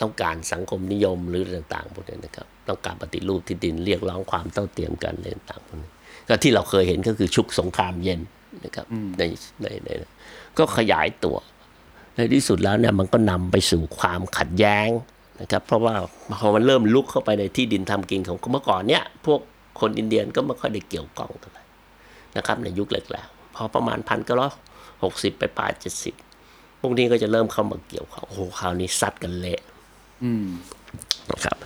[0.00, 5.90] ต้องการสังคมนิยมหรือต่างๆพวกนี้นะครับ ต้องการปฏิรูปที่ดินเรียกร้องความเท่าเทียมกันอะไรต่างๆพวกนี้
[6.28, 8.20] ก็ที่เราเคยเห็นก็คือชุกสงครามเย็น
[8.64, 8.86] นะครับ
[9.18, 9.22] ใน
[9.62, 9.88] ในใน
[10.58, 11.36] ก็ขยายตัว
[12.16, 14.88] ในที่สุดแล้วเนี่ยมันก็นำไปสู่ความขัดแย้ง
[15.40, 15.94] นะครับ เพราะว่า
[16.40, 19.40] พอมันเริ่มลุกเข้าไปในที่ดินทำกินของเมื่อก่อนเนี่ยพวก
[19.80, 21.62] คนอินเดียนก็ไม่ค่อยได้เกี่ยวข้องเท่าไหร่
[22.36, 24.52] นะครับในยุคแรกๆ พอประมาณพันเก้าร้อย
[25.04, 26.14] หกสิบไปปลายเจ็ดสิบ
[26.80, 29.60] พวกนี้ก็จะเริ่มเข้ามาเกี่ยวข้องโอ้โหคราวนี้ซัดกันเละ
[30.24, 30.46] อืม
[31.30, 31.56] นะครับ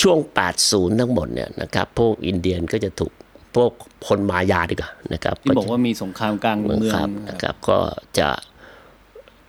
[0.00, 0.18] ช่วง
[0.58, 3.12] 80 ทั้งหมดเนี่ยนะครับพวกอินเดียนก็จะถูก
[3.56, 3.70] พวก
[4.08, 7.78] คนมายาดีกว่านะครับที่บอกว่ามีสงครามกลางเมืองครับนะครับ ก็
[8.18, 8.28] จะ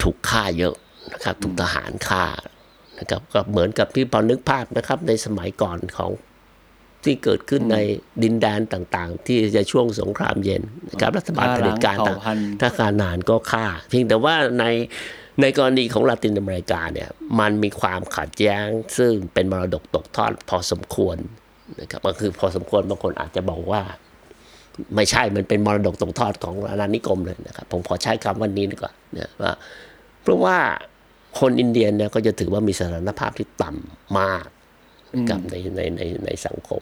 [0.01, 0.75] ถูกฆ่าเยอะ
[1.13, 2.25] นะครับ ถูกทหารฆ่า
[2.99, 6.11] นะครับก็เหมือนกับที่พอนึกภาพนะครับในสมัยก่อนของ
[7.03, 7.77] ที่เกิดขึ้นใน
[8.23, 14.65] ดินแดนต่างๆ ที่จะช่วงสงครามเย็นนะครับรัฐบาลเผด็จการต่างเผ่าพันธุ์ถ้าการนานก็ฆ่า เพียงแต่ว่าใน
[15.41, 21.17] ในกรณีของลาตินอเมริกาเนี่ยมันมีความขัดแย้ง ซึ่งเป็นมรดกตกทอดพอสมควร
[21.81, 23.81] นะครับก็คือพอสมควรบางคนอาจจะบอกว่า
[24.95, 29.53] ไม่ใช่มันเป็นมรดกตกทอดของอาณานิคมเลยนะครับผมขอใช้คำวันนี้ดีกว่าเนี่ยว่า
[30.21, 30.57] เพราะว่า
[31.39, 34.45] คนอินเดียเนี่ยก็จะถือว่ามีสถานภาพที่ต่ำมาก
[35.15, 36.81] นะครับในในในในสังคม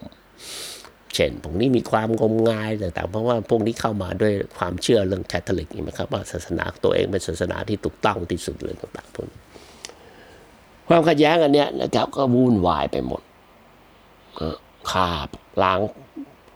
[1.16, 9.40] เช่นพวกนี้มีความงมงายต่างๆ เพราะว่าพวกนี้เข้ามาด้วยความเชื่อเรื่องแคทอลิกนี่นะครับว่าศาสนาตัวเองเป็นศาสนาที่ถูกต้องที่สุดเลยต่างๆพวกนี้
[10.88, 13.22] ความขัดแย้งอันเนี้ยนะครับก็วุ่นวายไปหมด
[14.40, 14.48] ก็
[14.92, 15.10] ฆ่า
[15.64, 15.80] ล้าง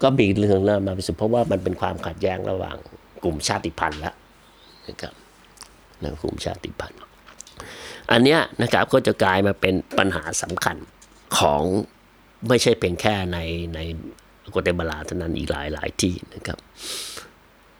[0.03, 2.77] ก็มีเรื่องเริ่มมาเป็นสุดเพราะว่ามันเป็นความขัดแย้งระหว่าง
[3.23, 4.15] กลุ่มชาติพันธุ์แล้ว
[4.87, 5.13] นะครับ
[5.99, 6.99] ในกลุ่มชาติพันธุ์
[8.11, 10.77] อันเนี้ยนะครับก็จะกลายมาเป็นปัญหาสำคัญ
[11.37, 11.63] ของ
[12.47, 13.39] ไม่ใช่เพียงแค่ใน
[13.75, 13.79] ใน
[14.51, 16.59] โกเตมาลาเท่านั้นอีกหลายหลายที่นะครับ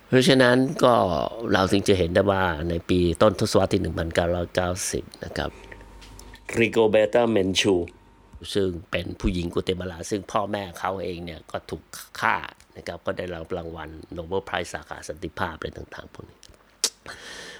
[0.07, 0.93] เพราะฉะนั้นก็
[1.51, 3.81] เราถึงจะเห็นได้ว่าในปีต้นทศวรรษที่
[4.53, 5.51] 1990 นะครับ
[6.59, 7.75] ริโกเบร์ตาเมนชู
[8.53, 11.83] ซึ่งเป็นผู้หญิงกัวเตมาลา ซึ่งพ่อแม่เขาเองเนี่ยก็ถูก
[12.21, 12.35] ฆ่า
[12.77, 16.39] นะครับก็ได้รับรางวัล Nobel Prize สาขาสันติภาพอะไรต่างๆพวกนี้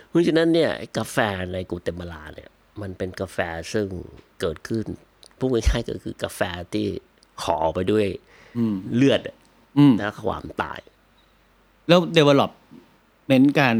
[0.10, 1.18] เพราะฉะนั้นเนี่ยกาแฟ
[1.54, 2.50] ในกัวเตมาลาเนี่ย
[2.82, 3.38] มันเป็นกาแฟ
[3.74, 3.88] ซึ่ง
[4.42, 4.86] เกิดขึ้น
[5.40, 6.42] พูดง่ายๆก็คือกาแฟ
[6.74, 6.86] ที่
[7.44, 8.06] ห่อไปด้วย
[8.96, 9.36] เลือดอะ
[9.78, 10.80] อืมและความตาย
[11.88, 13.76] แล้ว development การ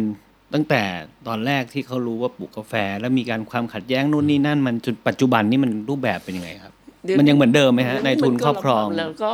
[0.54, 0.84] ตั้งแต่
[1.28, 6.74] ตอนแรกที่เขารู้ว่าปลูกกาแฟ แล้วมีการความขัดแย้งนู่นนี่นั่น มันจนปัจจุบันนี่มันรูปแบบเป็นยังไงครับ
[7.06, 9.34] เดี๋ยวมันยังเหมือนเดิมไหมฮะนายทุนครอบครองแล้วก็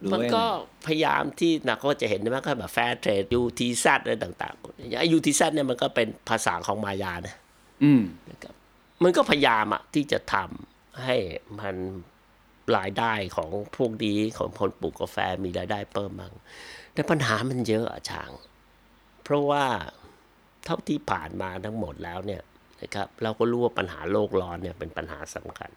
[0.00, 0.44] หรือมันว่าก็
[0.86, 7.34] พยายามที่นะก็จะเห็นได้ไหมก็แบบ fair trade UTZ อะไรต่างๆไอ้ UTZ เนี่ยมันก็เป็นภาษาของมายานะ
[7.84, 8.54] อืมนะครับ
[9.02, 11.16] มันก็พยายามอะที่จะทำ ให้
[11.60, 11.76] มัน
[12.76, 16.34] รายได้ของพวกนี้ของคนปลูกกาแฟมีรายได้เพิ่มมั้ง
[16.92, 18.30] แต่ปัญหามันเยอะอะช่าง
[19.22, 19.64] เพราะว่า
[20.64, 22.42] เท่าที่ผ่านมาทั้งหมดแล้วเนี่ย
[22.82, 25.70] นะครับเราก็รู้ว่าปัญหาโลกร้อนเนี่ยเป็นปัญหาสำคัญ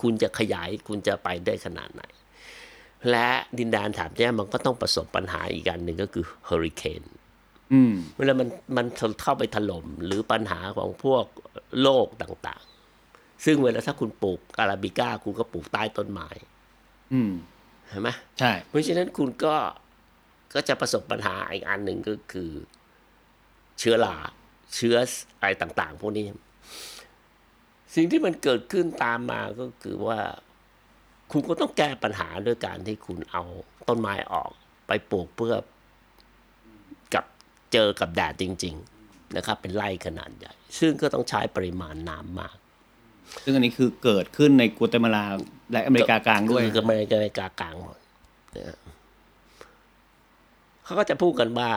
[0.00, 2.02] คุณจะขยายคุณจะไปได้ขนาดไหน
[3.10, 3.28] และ
[3.58, 7.02] ดินแดนแถบเนี้ยมันก็ต้องประสบปัญหาอีกอันหนึ่งก็คือเฮอริเคน
[7.72, 8.86] อืมเวลามันมัน
[9.22, 11.24] เข้าไปถล่มหรือปัญหาของพวก
[11.82, 12.75] โลกต่างๆ
[13.44, 16.28] ซึ่งเวลาถ้าคุณปลูกอาราบิก้าคุณก็ปลูกใต้ต้นไม้
[17.12, 17.32] อืม
[17.88, 19.54] เห็นไหมใช่ เพราะฉะนั้นคุณก็
[20.54, 22.50] ก็จะประสบปัญหาอีกอันหนึ่งก็คือ
[23.78, 24.16] เชื้อรา
[24.74, 24.96] เชื้อ
[25.40, 26.24] อะไรต่าง ๆ พวกนี้
[27.94, 30.20] สิ่งที่มันเกิดขึ้นตามมาก็คือว่า
[31.32, 33.44] คุณก็ต้องแก้ปัญหาด้วยการที่คุณเอา
[33.88, 34.50] ต้นไม้ออก
[34.86, 35.54] ไปปลูกเพื่อ
[37.14, 37.24] กับ
[37.72, 42.56] เจอกับแดดจริง ๆ นะครับ เป็นไร่ขนาดใหญ่ ซึ่งก็ต้องใช้ปริมาณน้ำมาก
[43.44, 45.24] ซึ่งอันนี้คือเกิดขึ้นในกัวเตมาลา
[45.72, 47.98] และอเมริกากลางด้วยคืออเมริกาอเมริกากลางหมด
[50.84, 51.70] เขาก็จะพูดกันว่า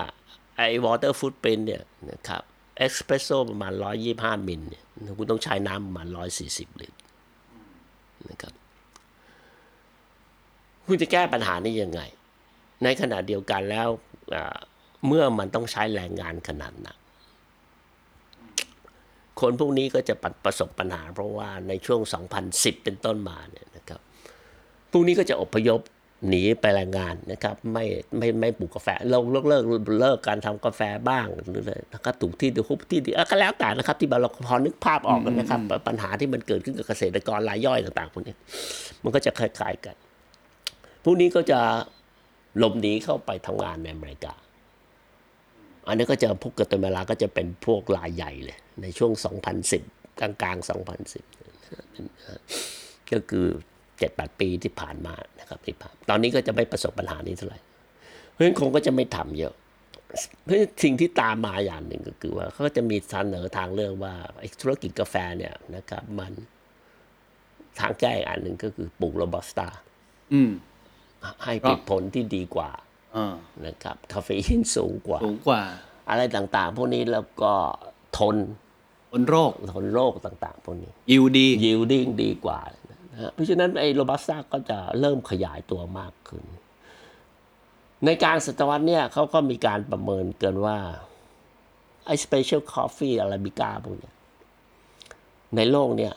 [0.58, 2.42] ไอ้ water footprint เนี่ยนะครับ
[2.78, 3.74] เอ็กซ์เพรสโซประมาณ
[4.10, 4.84] 125มิลเนี่ย
[5.18, 6.08] คุณต้องใช้น้ำประมาณ
[6.46, 6.98] 140ลิตร
[8.30, 8.54] นะครับ
[10.88, 12.02] คุณจะแก้ปัญหานี้ยังไง
[12.84, 13.88] ในขณะเดียวกันแล้ว
[15.08, 16.98] เมื่อมันต้องใช้แรงงานขนาดหนัก
[19.42, 22.00] คนพวกนี้ก็จะประสบปัญหา เพราะว่าในช่วง
[22.44, 24.00] 2010 เป็นต้นมาเนี่ยนะครับ
[24.92, 25.80] พวกนี้ก็จะอพยพ
[26.30, 27.86] หนีไปแรงงานนะครับไม่
[28.18, 29.64] ไม่ไม่ปลูกกาแฟเราเลิกเลิก
[30.02, 38.36] เลิกการทำกาแฟบ้างหรืออะไรนะครับถูกที่ดูคุบที่ดีเอ่อก็แล้วแต่นะครับ ที่เราพอนึกภาพออกกันนะครับ ปัญหาที่มันเกิดขึ้นกับเกษตรกรรายย่อยต่างๆพวกนี้
[39.04, 39.96] มันก็จะคล้ายๆกัน
[41.04, 41.60] พวกนี้ก็จะ
[42.58, 44.34] หลบหนีเข้าไปทำงานในอเมริกา
[45.88, 49.12] อันนี้ก็จะพวกกัตเมลาก็จะเป็นพวกรายใหญ่เลย ในช่วง
[49.68, 50.70] 2010 กลางๆ
[51.50, 53.48] 2010 ก็คือ
[53.98, 57.60] เจ็ดแปดปีที่ผ่านมานะครับที่ผ่านตอนนี้ก็จะไม่ประสบปัญหานี้เท่าไหร่
[58.32, 59.54] เพราะฉะนั้นคงก็จะไม่ทำเยอะ
[60.44, 66.34] เพราะฉะนั้นสิ่งที่ตามมาอย่างหนึ่งก็คือว่าเขาก็จะมีเสนอทางเลือกว่าไอ้ธุรกิจกาแฟเนี่ยนะครับ มัน
[67.80, 69.68] ทางแก้อีกอันหนึ่งก็คือปลูกโรบัสต้า
[70.34, 70.52] อืม
[71.44, 72.70] ให้ผลผลิตที่ดีกว่า
[73.16, 75.62] อ่านะครับ คาเฟอีนสูงกว่า สูงกว่า
[76.10, 77.54] อะไรต่างๆ พวกนี้แล้วก็
[78.18, 78.36] ทน
[79.12, 82.60] ทนโรคทนโรคต่างๆพวกนี้ yield ดี yielding ดีกว่า
[82.92, 86.44] นะฮะเพราะฉะนั้นไอ้โรบัสต้าก็จะเริ่มขยายตัวมากขึ้น
[88.06, 90.78] ในกลางศตวรรษเนี่ยเขาก็มีการประเมินกันว่า
[92.06, 94.14] ไอ้ special coffee อาราบิก้าพวกเนี้ย
[95.56, 96.14] ในโลกเนี่ย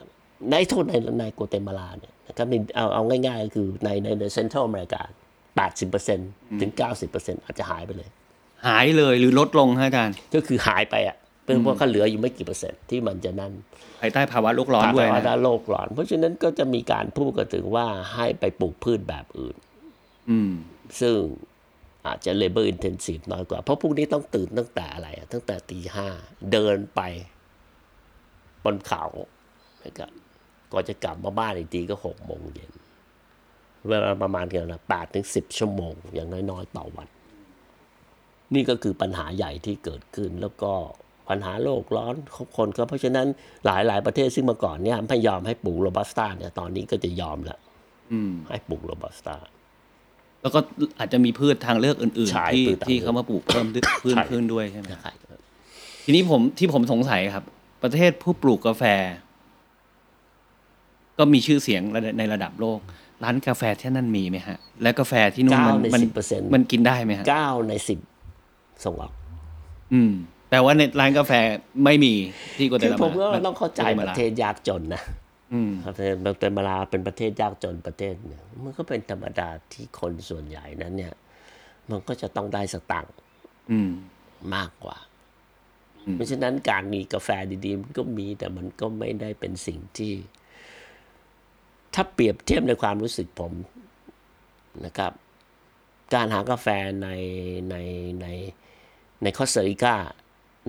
[0.50, 5.02] ในโทษในในกัวเตมาลาเนี่ยนะครับมีเอาเอาง่ายๆก็คือในในในเซ็นทรัลอเมริกา
[5.80, 6.72] 80%ถึง
[7.08, 8.08] 90%อาจจะหายไปเลย
[8.66, 13.52] หายเลยหรือลดลงฮะอาจารย์ ก็คือหายไปอะ เป็นเพราะเขาเหลืออยู่ไม่กี่เปอร์เซ็นต์ที่มันจะนั่น
[14.00, 19.56] ภายใต้ภาวะโลกร้อนด้วยภาวะนะโลกร้อน เพราะฉะนั้นก็จะมีการพูดกันถึงว่าให้ไปปลูกพืชแบบอื่น
[20.30, 20.52] อืม
[21.00, 21.16] ซึ่ง
[22.06, 26.08] อาจจะ labor intensive น้อยกว่า เพราะพวกนี้ต้องตื่นตั้งแต่อะไรอะตั้งแต่ตีห้า
[26.52, 27.00] เดินไป
[28.64, 29.04] บนเขา
[29.84, 30.10] นะครับ
[30.72, 32.72] ก่อนจะกลับมาบ้านอีกทีก็หกโมงเย็น
[33.88, 37.08] เวลาประมาณกันนะแปดถึงสิบชั่วโมง อย่างน้อยๆต่อวัน
[38.54, 40.72] นี่ก็คือปัญหาใหญ่ที่เกิดขึ้นแล้วก็
[41.28, 43.26] ปัญหาโลกร้อนของคนก็เพราะฉะนั้น
[43.64, 47.58] หลาย ๆ ประเทศซึ่งเมื่อก่อนเนี่ยไม่ยอมให้ปลูกโรบัสต้าเนี่ยตอนนี้ก็จะยอมละ
[48.12, 49.36] อืมให้ปลูกโรบัสต้า
[50.42, 50.60] แล้วก็
[50.98, 55.14] อาจจะมีพืชทางเลือกอื่นใช่ๆที่พืชทางเลือกที่เขามาปลูกเพิ่มด้วยเพิ่มใช่ขึ้นด้วยใช่ไหมนะครับ
[56.04, 57.44] ทีนี้ผมที่ผมสงสัยครับ
[57.82, 58.84] ประเทศผู้ปลูกกาแฟ
[61.18, 62.80] ก็มีชื่อเสียงระดับในระดับโลก
[63.24, 67.98] ร้านกาแฟที่นั่นมีไหมฮะ และกาแฟที่นู่นเก้ามันในมันสิบเปอร์เซ็นต์มันกินได้ไหมฮะเก้าในสิบ
[68.84, 69.12] ส่งออก
[69.92, 70.12] อืม
[70.52, 71.32] แปลว่าในร้านกาแฟ
[71.84, 72.14] ไม่มี
[72.58, 75.02] ที่กัวเตคือมาผมก็ลาต้องเข้าใจกัวตปมาลาระเทศยากจนนะ
[75.52, 81.14] อืมประเทศประเทศมาลาเป็นประเทศยากจนประเทศเนี่ยมันก็เป็นธรรมดาที่คนส่วนใหญ่นั้น เนี่ย
[81.90, 83.14] มันก็จะต้องได้สตังค์
[83.70, 83.90] อืม
[84.54, 84.96] มากกว่า
[86.04, 87.28] อืมเพราะฉะนั้นการมีกาแฟ
[87.64, 90.12] ดีๆมันก็มีแต่มันก็ไม่ได้เป็นสิ่งที่
[91.94, 93.52] ถ้าเปรียบเทียบในความรู้สึกผม
[94.84, 95.12] นะครับ
[96.14, 96.66] การหากาแฟ
[97.02, 97.08] ใน
[97.70, 97.76] ใน
[98.20, 98.26] ใน
[99.22, 99.96] ในคอสตาริกา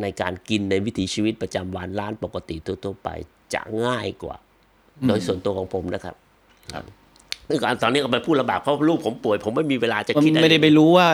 [0.01, 3.09] ในการกินในวิถีชีวิตประจำวันร้านปกติทั่วๆไป
[3.53, 4.37] จะง่ายกว่า
[5.07, 6.15] โดยส่วนตัวของผมนะครับ
[6.73, 6.85] ครับ
[7.49, 11.07] คือการตอนนี้ก็ไปพูดลำบากเพราะลูกผมป่วย ผมไม่มีเวลาจะมันคิดอะไม่ได้ไปรู้ว่า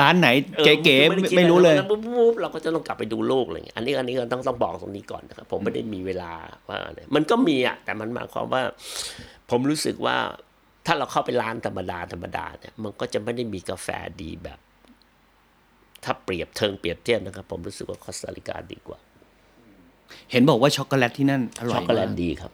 [0.00, 6.32] ร้านไหนออเก๋ๆด้ไม่คิดไม่รู้เลยแล้วปุ๊บปุ๊บเราก็จะต้องกลับไปดูลูกอะไรเงี้ยอันนี้อันนี้ก็ต้องต้องบอกตรงนี้ก่อนนะครับผมไม่ได้มีเวลา
[6.68, 8.62] ว่าเนี่ยมันก็มีอะแต่มันหมายความว่า
[9.50, 10.16] ผมรู้สึกว่า
[10.86, 13.88] ถ้าเราเข้าไปร้านธรรมดาธรรมดาเนี่ยมันก็จะไม่ได้มีกาแฟ
[14.22, 14.58] ดีแบบ
[16.04, 18.98] ถ้าเปรียบเทิงเปรียบเทียบนะครับ ผมรู้สึกว่าคอสตาริกาดีกว่า
[20.30, 22.52] เห็นบอกว่าช็อกโกแลตที่นั่นอร่อยช็อกโกแลตมากดีครับ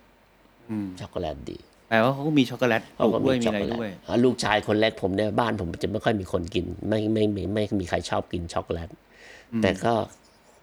[0.71, 1.59] อืมช็อกโกแลตดี
[1.89, 8.89] แปลว่าเขาก็มีช็อกโกแลตปลูกด้วยมีอะไรช็กโกแลตด้วยอะลูกชายคนแรกผมเนี่ยบ้านผมจะไม่ค่อยมีคนกินไม่ไม่ไม่ไม่ไม่มีใครชอบกินช็อกโกแลต
[9.63, 9.93] แต่ก็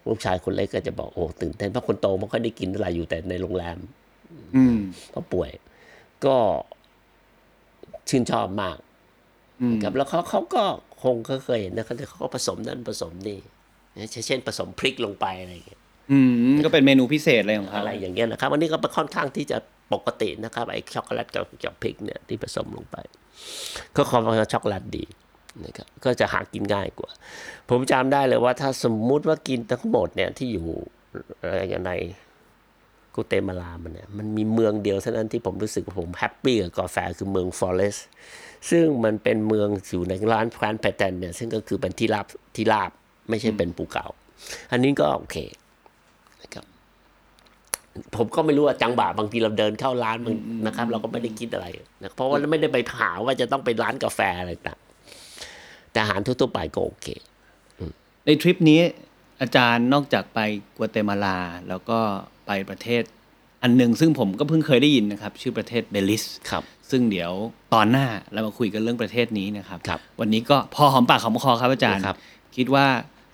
[0.08, 3.78] ลูกชายคนเล็กก็จะบอกโอ้ตื่นเต้นเพราะคนโตไม่ค่อยได้กินเท่าไหร่อยู่แต่ในโรงแรม
[4.56, 4.78] อืม
[5.10, 5.50] เพราะป่วย
[6.24, 6.36] ก็
[8.08, 8.76] ชื่นชอบมาก
[9.60, 10.62] อืมครับแล้วเขาเขาก็
[11.02, 13.38] คงก็เคยเห็นนะครับเขาก็ผสมนั่นผสมนี่
[14.26, 15.80] เช่นผสมพริกลงไปอะไรอย่างเงี้ย
[16.12, 16.18] อื
[16.54, 19.58] มก็เป็นเมนูพิเศษอะไรของเขาอะไรอย่างเงี้ยนะครับอันนี้ก็ค่อนข้างที่จะ
[19.92, 22.96] ปกตินะครับไอ้ช็อกโกแลตกับกับพริกเนี่ยที่ผสมลงไป
[23.96, 25.04] ก็ความว่าช็อกโกแลตดี
[25.64, 27.10] นะครับก็จะหากินง่ายกว่า
[27.70, 30.66] ผมจำได้เลยว่าถ้าสมมุติว่ากินทั้งหมดเนี่ยที่อยู่
[31.40, 31.92] เอ่อใน
[33.14, 37.96] กัวเตมาลามันเนี่ยมันมีเมืองเดียวเท่านั้นที่ผมรู้สึกว่าผม happy กับกาแฟคือเมืองฟอเรส
[38.70, 42.90] ซึ่งมันเป็นเมืองอยู่ในร้านแคว้น Petén เนี่ยซึ่งก็คือเป็นที่ราบที่ราบ
[43.28, 44.04] ไม่ใช่เป็นภูเขา
[44.72, 45.36] อันนี้ก็โอเค
[46.42, 46.64] นะครับ
[48.16, 50.34] ผมก็ไม่รู้ว่าจังหวะบางทีเราเดินเข้าร้านมัน
[50.66, 51.66] นะครับ เราก็ไม่ได้คิดอะไร
[52.02, 54.78] นะเพราะว่าไม่ได้ไปหาว่าจะต้องไปร้านกาแฟอะไรต่าง
[55.92, 57.06] แต่อาหารทั่วๆไปก็โอเค
[58.24, 58.80] ในทริปนี้
[59.40, 60.40] อาจารย์นอกจากไป
[60.76, 61.98] กัวเตมาลา แล้วก็
[62.46, 63.02] ไปประเทศ
[63.62, 67.32] อันหนึ่งซึ่งผมก็เพิ่งเคยได้ยินนะครับ ชื่อประเทศเบลิสครับ ซึ่งเดี๋ยว
[67.74, 72.16] ตอนหน้าเรามาคุยกันเรื่องประเทศนี้นะครับครับวันนี้ก็พอหอมปากหอมคอครับอาจารย์ครับ
[72.56, 72.86] คิดว่า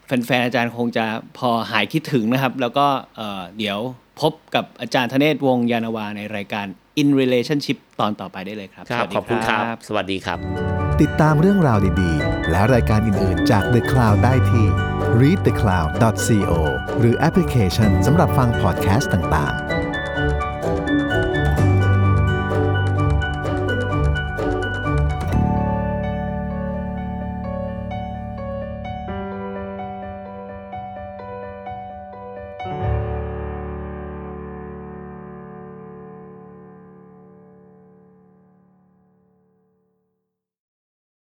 [0.07, 1.05] แฟนๆอาจารย์คงจะ
[1.39, 3.79] พอหายคิดถึงนะครับ แล้วก็เอ่อเดี๋ยว
[4.21, 6.67] พบกับอาจารย์ธเนศวงศ์ยานาวาในรายการ
[7.01, 10.39] In Relationship ตอนต่อไปได้เลยครับครับสวัสดีขอบคุณครับ สวัสดีครับ
[11.03, 14.67] ติดตามเรื่องราวดีๆ และรายการอื่นๆจาก The Cloud ได้ที่
[15.21, 16.51] readthecloud.co
[16.99, 19.74] หรือแอปพลิเคชันสำหรับฟังพอดแคสต์ต่างๆ